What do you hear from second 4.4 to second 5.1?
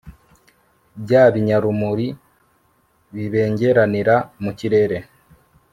mu kirere